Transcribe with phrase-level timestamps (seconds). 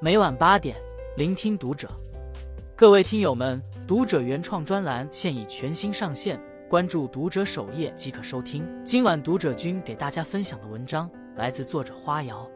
[0.00, 0.76] 每晚八点，
[1.16, 1.88] 聆听读者。
[2.76, 6.40] 各位听友们，读者原创专栏现已全新上线，
[6.70, 8.64] 关注读者首页即可收听。
[8.84, 12.48] 今晚读者君给大家分享的文章来自作者花瑶。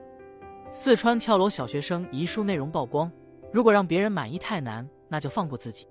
[0.70, 3.10] 四川跳楼小学生遗书内容曝光，
[3.52, 5.84] 如果让别人满意太难，那就放过自己。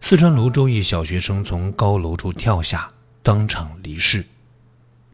[0.00, 2.90] 四川泸州一小学生从高楼处跳下，
[3.22, 4.26] 当场离世，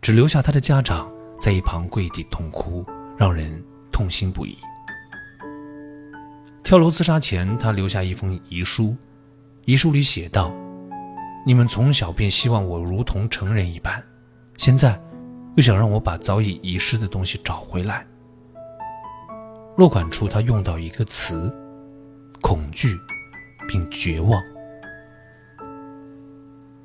[0.01, 2.83] 只留下他的家长在一旁跪地痛哭，
[3.17, 4.57] 让人痛心不已。
[6.63, 8.97] 跳楼自杀前，他留下一封遗书，
[9.67, 10.53] 遗书里写道
[11.45, 14.03] ：“你们从小便希望我如同成人一般，
[14.57, 14.99] 现在
[15.57, 18.07] 又想让我把早已遗失的东西找回来。”
[19.77, 21.53] 落款处，他用到一个词：
[22.41, 22.97] 恐惧，
[23.69, 24.43] 并绝望。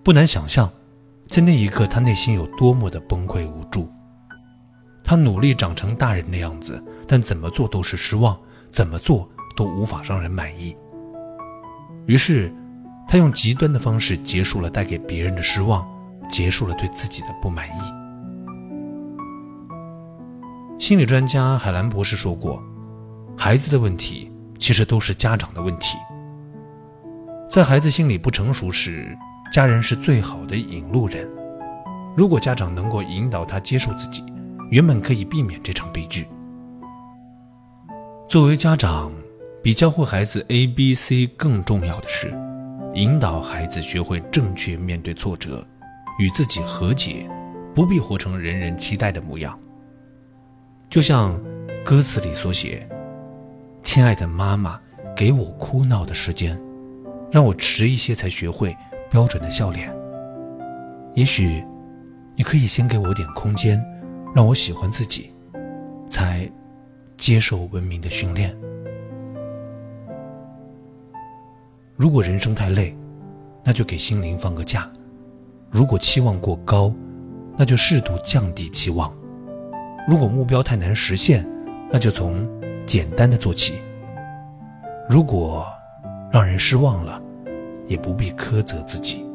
[0.03, 0.69] 不难想象，
[1.27, 3.89] 在那一刻，他内心有多么的崩溃无助。
[5.09, 8.37] 他努力长成大人的样子，但怎么做都是失望，
[8.71, 10.77] 怎么做都无法让人满意。
[12.05, 12.53] 于是，
[13.07, 15.83] 他用极端的方式结束了带给别人的失望，
[16.29, 17.81] 结束了对自己的不满意。
[20.77, 22.61] 心理专家海兰博士说过
[23.35, 25.97] ：“孩子的问题其实都是家长的问题。
[27.49, 29.17] 在孩子心理不成熟时。”
[29.51, 31.27] 家人是最好的引路人，
[32.15, 34.23] 如果家长能够引导他接受自己，
[34.69, 36.27] 原本可以避免这场悲剧。
[38.27, 39.11] 作为家长，
[39.63, 42.33] 比教会孩子 A、B、C 更重要的是，
[42.93, 45.65] 引导孩子学会正确面对挫折，
[46.19, 47.29] 与自己和解，
[47.73, 49.57] 不必活成人人期待的模样。
[50.89, 51.39] 就像
[51.83, 52.87] 歌词里所写
[53.81, 54.79] ：“亲爱的妈妈，
[55.15, 56.59] 给我哭闹的时间，
[57.31, 58.75] 让我迟一些才学会。”
[59.11, 59.91] 标准的笑脸。
[61.15, 61.65] 也许，
[62.35, 63.83] 你可以先给我点空间，
[64.33, 65.33] 让我喜欢自己，
[66.09, 66.49] 才
[67.17, 68.55] 接受文明的训练。
[71.95, 72.95] 如果人生太累，
[73.63, 74.83] 那就给心灵放个假；
[75.69, 76.93] 如果期望过高，
[77.57, 79.11] 那就适度降低期望；
[80.07, 81.45] 如果目标太难实现，
[81.91, 82.47] 那就从
[82.85, 83.73] 简单的做起；
[85.09, 85.65] 如果
[86.31, 87.21] 让人失望了，
[87.87, 89.25] 也不必苛责自己。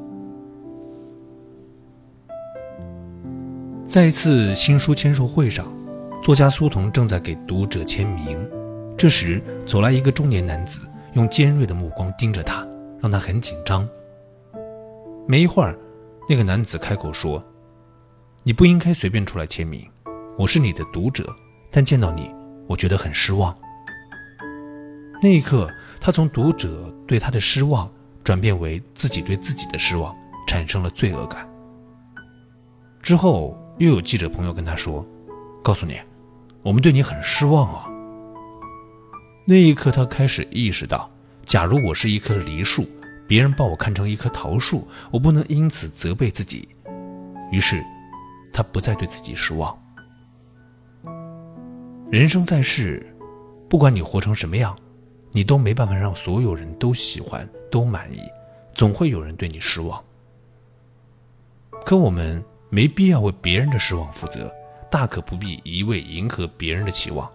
[3.94, 5.72] 在一次新书签售会上，
[6.20, 8.36] 作家苏童正在给读者签名，
[8.98, 10.80] 这时走来一个中年男子，
[11.12, 12.66] 用尖锐的目光盯着他，
[13.00, 13.88] 让他很紧张。
[15.28, 15.78] 没一会儿，
[16.28, 17.40] 那个男子开口说
[18.42, 19.88] ：“你不应该随便出来签名，
[20.36, 21.32] 我是你的读者，
[21.70, 22.34] 但见到你，
[22.66, 23.56] 我觉得很失望。”
[25.22, 27.88] 那一刻，他从读者对他的失望。
[28.24, 30.12] 转变为自己对自己的失望，
[30.48, 31.48] 产生了罪恶感。
[33.00, 35.04] 之后又有记者朋友跟他说
[35.62, 36.00] ：“告诉你，
[36.62, 37.90] 我们对你很失望啊。”
[39.46, 41.10] 那一刻，他开始意识到，
[41.44, 42.86] 假如我是一棵梨树，
[43.26, 46.68] 别人把我看成一棵桃树，我不能因此责备自己。
[47.50, 47.84] 于是，
[48.52, 49.76] 他不再对自己失望。
[52.10, 53.04] 人生在世，
[53.68, 54.76] 不管你活成什么样。
[55.36, 58.20] 你都没办法让所有人都喜欢、都满意，
[58.72, 60.00] 总会有人对你失望。
[61.84, 62.40] 可我们
[62.74, 64.52] 没必要为别人的失望负责，
[64.90, 67.30] 大可不必一味迎合别人的期望。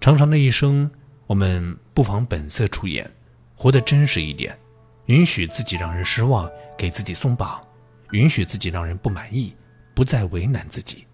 [0.00, 0.90] 长长的一生，
[1.28, 3.08] 我们不妨本色出演，
[3.54, 4.58] 活得真实一点，
[5.06, 7.64] 允许自己让人失望，给自己松绑，
[8.10, 9.54] 允许自己让人不满意，
[9.94, 11.06] 不再为难自己。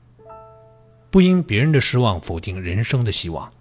[1.10, 3.52] 不因别人的失望否定人生的希望。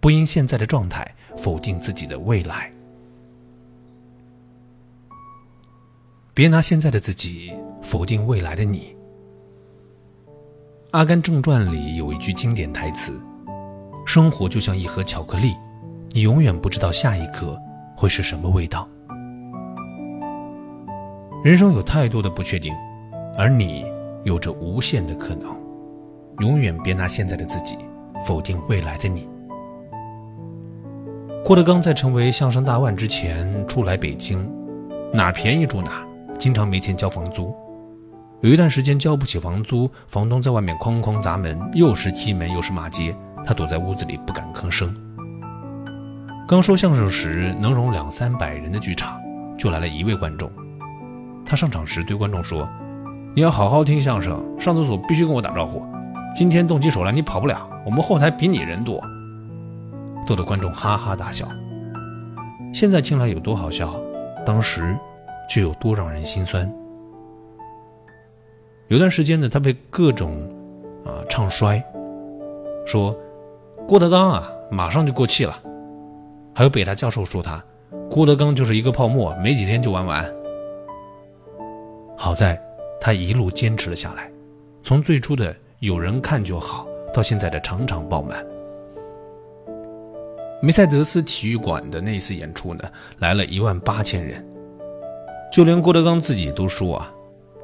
[0.00, 2.72] 不因现在的状态否定自己的未来，
[6.38, 8.96] 别拿现在的自己否定未来的你。
[10.92, 13.20] 《阿甘正传》里有一句经典台词
[14.06, 15.52] ：“生活就像一盒巧克力，
[16.12, 17.60] 你永远不知道下一刻
[17.96, 18.88] 会是什么味道。”
[21.42, 22.72] 人生有太多的不确定，
[23.36, 23.84] 而你
[24.22, 25.60] 有着无限的可能。
[26.38, 27.76] 永远别拿现在的自己
[28.24, 29.28] 否定未来的你。
[31.44, 34.48] 郭德纲在成为相声大腕之前，初来北京，
[35.12, 36.06] 哪便宜住哪，
[36.38, 37.54] 经常没钱交房租。
[38.40, 43.14] 有一段时间交不起房租，房东在外面哐哐砸门，又是踢门又是骂街，
[43.44, 44.94] 他躲在屋子里不敢吭声。
[46.46, 49.20] 刚说相声时能容两三百人的剧场，
[49.58, 50.48] 就来了一位观众。
[51.44, 52.68] 他上场时对观众说
[53.34, 55.84] ：“你要好好听相声，上厕所必须跟我打招呼。
[56.34, 59.02] 今天动起手来你跑不了，我们后台比你人多。”
[60.26, 61.48] 逗得观众哈哈大笑。
[62.72, 63.94] 现在听来有多好笑，
[64.46, 64.96] 当时
[65.48, 66.70] 却有多让人心酸。
[68.88, 70.48] 有段时间呢，他被各种
[71.04, 71.82] 啊唱衰，
[72.86, 73.14] 说
[73.86, 75.60] 郭德纲啊，马上就过气了。
[76.54, 77.62] 还有北大教授说他，
[78.10, 80.24] 郭德纲就是一个泡沫，没几天就玩完。
[82.16, 82.60] 好在，
[83.00, 84.30] 他一路坚持了下来，
[84.82, 88.44] 从最初的有人看就好，到现在的场场爆满。
[90.60, 92.82] 梅赛德斯体育馆的那一次演出呢，
[93.18, 94.44] 来了一万八千人。
[95.52, 97.12] 就连郭德纲自己都说啊，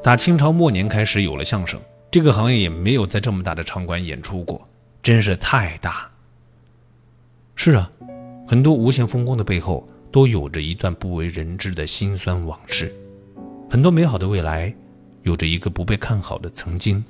[0.02, 4.66] 打清朝末年开始有了相声，这个行业也没有在这么大的场馆演出过，
[5.02, 6.10] 真是太大。
[7.54, 7.90] 是啊。
[8.46, 12.88] 很多无限风光的背后，都有着一段不为人知的辛酸往事；
[13.70, 14.72] 很多美好的未来，
[15.22, 17.02] 有着一个不被看好的曾经；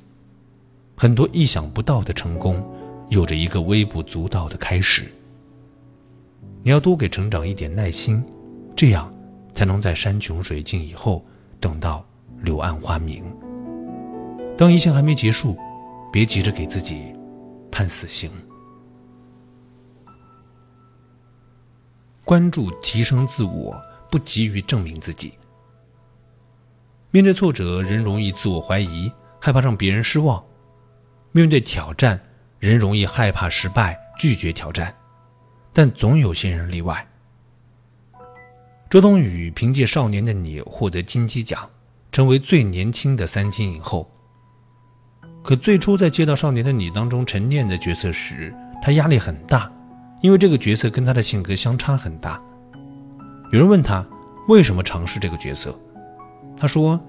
[0.96, 2.64] 很多意想不到的成功，
[3.08, 5.10] 有着一个微不足道的开始。
[6.62, 8.24] 你要多给成长一点耐心，
[8.76, 9.12] 这样
[9.54, 11.24] 才能在山穷水尽以后，
[11.60, 12.04] 等到
[12.42, 13.24] 柳暗花明。
[14.58, 15.56] 当一切还没结束，
[16.12, 17.14] 别急着给自己
[17.70, 18.30] 判死刑。
[22.24, 23.80] 关注提升自我，
[24.10, 25.32] 不急于证明自己。
[27.10, 30.42] 面对挫折，人容易自我怀疑，害怕让别人失望；
[31.32, 32.20] 面对挑战，
[32.58, 34.92] 人容易害怕失败，拒绝挑战。
[35.72, 37.06] 但总有些人例外。
[38.94, 41.68] 周冬雨凭借《少年的你》获得金鸡奖，
[42.12, 44.08] 成为最年轻的三金影后。
[45.42, 49.68] 可最初在接到《少年的你》当中陈念的角色时，她压力很大。
[50.22, 52.40] 因为这个角色跟他的性格相差很大。
[53.50, 54.06] 有人问他
[54.46, 55.76] 为什么尝试这个角色，
[56.56, 57.00] 他说：“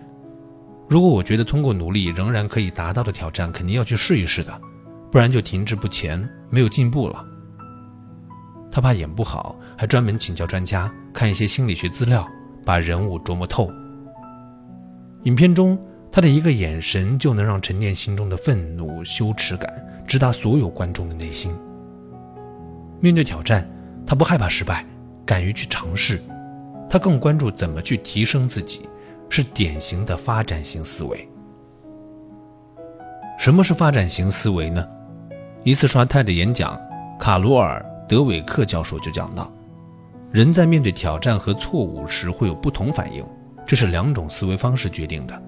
[0.89, 4.59] 如果我觉得通过努力仍然可以达到的挑战，肯定要去试一试的，
[5.11, 7.23] 不然就停滞不前，没有进步了。”
[8.75, 12.27] 他怕演不好，还专门请教专家，看一些心理学资料，
[12.65, 13.71] 把人物琢磨透。
[15.23, 15.79] 影片中，
[16.11, 19.71] 他的一个眼神就能让陈念心中的愤怒、羞耻感
[20.05, 21.55] 直达所有观众的内心。
[22.99, 23.65] 面对挑战，
[24.05, 24.85] 他不害怕失败，
[25.25, 26.21] 敢于去尝试。
[26.89, 28.81] 他更关注怎么去提升自己，
[29.29, 31.25] 是典型的发展型思维。
[33.39, 34.85] 什么是发展型思维呢？
[35.63, 36.77] 一次刷泰的演讲，
[37.17, 39.51] 卡罗尔·德韦克教授就讲到，
[40.31, 43.25] 人在面对挑战和错误时会有不同反应，
[43.65, 45.41] 这是两种思维方式决定的。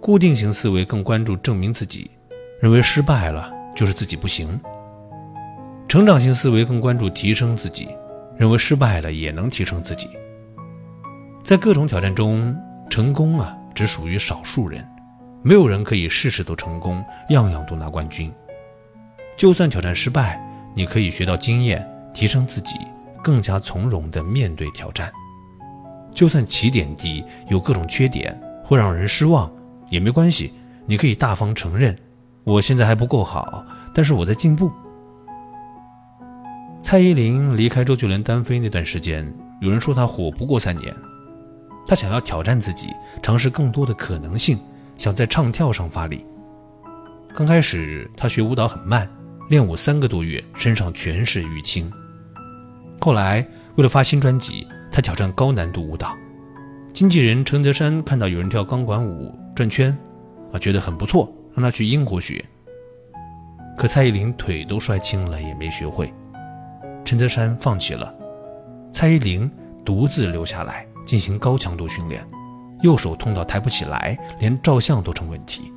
[0.00, 2.10] 固定型思维更关注证明自己，
[2.60, 4.60] 认为失败了就是自己不行。
[5.88, 7.88] 成长型思维更关注提升自己，
[8.36, 10.08] 认为失败了也能提升自己。
[11.42, 12.54] 在各种挑战中，
[12.90, 14.86] 成功啊只属于少数人，
[15.42, 18.30] 没有人可以事事都成功，样样都拿冠军。
[19.36, 20.38] 就算挑战失败，
[20.74, 22.76] 你可以学到经验，提升自己，
[23.22, 25.12] 更加从容地面对挑战。
[26.10, 29.50] 就算起点低，有各种缺点，会让人失望，
[29.88, 30.52] 也没关系，
[30.86, 31.96] 你可以大方承认，
[32.44, 34.70] 我现在还不够好，但是我在进步。
[36.80, 40.94] 蔡依林离开周杰伦单飞那段时间，有人说她火不过三年。
[41.86, 42.88] 她想要挑战自己，
[43.22, 44.58] 尝试更多的可能性，
[44.96, 46.24] 想在唱跳上发力。
[47.34, 49.08] 刚开始，她学舞蹈很慢，
[49.48, 51.90] 练舞三个多月，身上全是淤青。
[53.00, 53.46] 后来，
[53.76, 56.14] 为了发新专辑，他挑战高难度舞蹈。
[56.92, 59.96] 经纪人陈泽山看到有人跳钢管舞转圈，
[60.52, 62.44] 啊，觉得很不错，让他去英国学。
[63.76, 66.12] 可蔡依林腿都摔青了，也没学会。
[67.04, 68.14] 陈泽山放弃了，
[68.92, 69.50] 蔡依林
[69.84, 72.22] 独自留下来进行高强度训练，
[72.82, 75.72] 右手痛到抬不起来，连照相都成问题。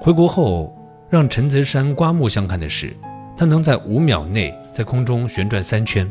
[0.00, 0.76] 回国后，
[1.10, 2.96] 让陈泽山刮目相看的是，
[3.36, 6.10] 他能在五秒内在空中旋转三圈，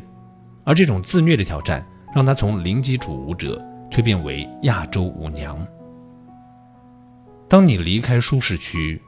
[0.65, 5.57] 而这种自虐的挑战，让他从零基础舞者蜕变为亚洲舞娘。
[7.47, 9.01] 当你离开舒适区，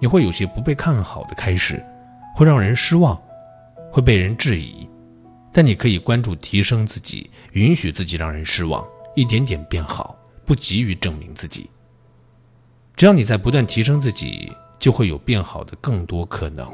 [0.00, 1.80] 你会有些不被看好的开始，
[2.34, 3.16] 会让人失望。
[3.92, 4.86] 会被人质疑，
[5.52, 11.70] 但你可以关注提升自己，允许自己让人失望，一点点变好，不急于证明自己。
[12.94, 14.52] 只要你在不断提升自己，
[14.86, 16.64] 就会有变好的更多可能。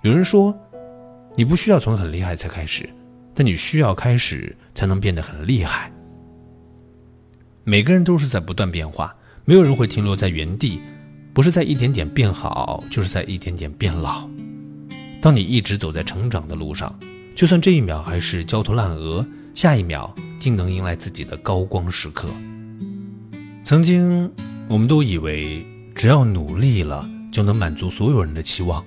[0.00, 0.58] 有人说，
[1.36, 2.88] 你不需要从很厉害才开始，
[3.34, 5.92] 但你需要开始才能变得很厉害。
[7.62, 10.80] 每个人都是在不断变化，没有人会停留在原地，
[11.34, 14.26] 不是在一点点变好，就是在一点点变老。
[15.20, 16.98] 当你一直走在成长的路上，
[17.36, 19.22] 就算这一秒还是焦头烂额，
[19.54, 20.10] 下一秒
[20.40, 22.30] 定能迎来自己的高光时刻。
[23.62, 24.32] 曾经，
[24.70, 25.62] 我们都以为
[25.98, 28.84] 只要努力了就能满足所有人的期望。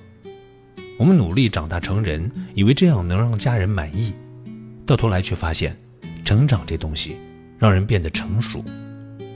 [0.98, 4.14] 我们努力长大成人，以为这样能让家人满意，
[4.86, 5.76] 到头来却发现，
[6.24, 7.18] 成长这东西
[7.60, 8.64] 让人变得成熟，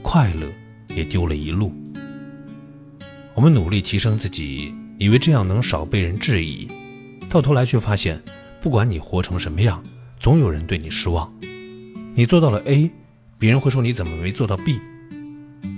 [0.00, 0.48] 快乐
[0.96, 1.70] 也丢了一路。
[3.34, 4.74] 我们努力提升自己。
[4.98, 6.66] 以为这样能少被人质疑，
[7.28, 8.18] 到头来却发现，
[8.62, 9.84] 不管你活成什么样，
[10.18, 11.30] 总有人对你失望。
[12.14, 12.90] 你做到了 A，
[13.38, 14.80] 别人会说你怎么没做到 B。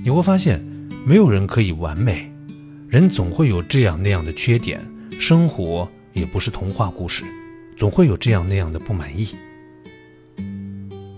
[0.05, 0.65] 你会发现，
[1.05, 2.31] 没有人可以完美，
[2.89, 4.81] 人总会有这样那样的缺点，
[5.19, 7.25] 生活也不是童话故事，
[7.77, 9.35] 总会有这样那样的不满意。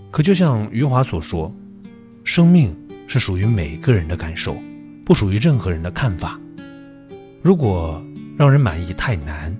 [0.09, 1.53] 可就像余华所说，
[2.23, 2.75] 生命
[3.07, 4.57] 是属于每个人的感受，
[5.03, 6.39] 不属于任何人的看法。
[7.41, 8.01] 如果
[8.37, 9.55] 让人满意太难，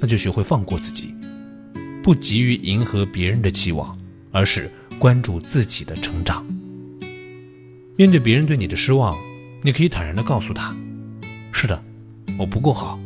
[0.00, 1.14] 那就学会放过自己，
[2.02, 3.98] 不急于迎合别人的期望，
[4.30, 6.46] 而是关注自己的成长。
[7.96, 9.16] 面对别人对你的失望，
[9.64, 10.74] 你可以坦然的告诉他
[11.54, 11.80] ：“是的，
[12.36, 12.98] 我不够好，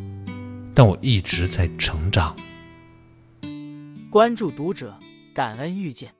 [0.74, 2.34] 但我一直在成长。”
[4.10, 4.98] 关注读者，
[5.34, 6.10] 感恩遇见。